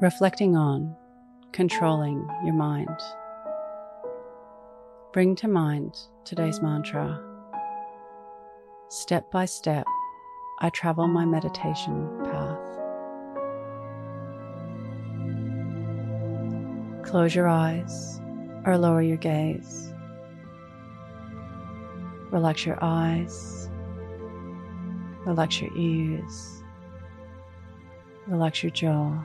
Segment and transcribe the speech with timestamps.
[0.00, 0.94] reflecting on
[1.52, 2.88] controlling your mind.
[5.12, 7.22] Bring to mind today's mantra.
[8.88, 9.86] Step by step,
[10.60, 12.58] I travel my meditation path.
[17.04, 18.20] Close your eyes
[18.66, 19.92] or lower your gaze.
[22.32, 23.70] Relax your eyes,
[25.24, 26.64] relax your ears,
[28.26, 29.24] relax your jaw.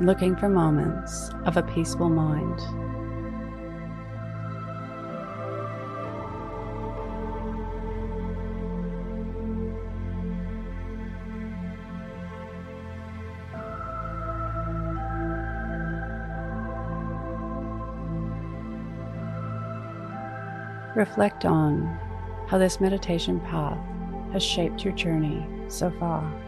[0.00, 2.60] Looking for moments of a peaceful mind.
[20.94, 21.82] Reflect on
[22.48, 23.78] how this meditation path
[24.32, 26.47] has shaped your journey so far.